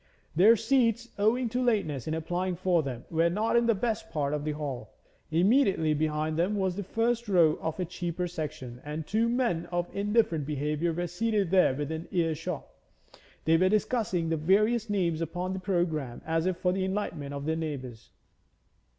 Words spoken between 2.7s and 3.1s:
them,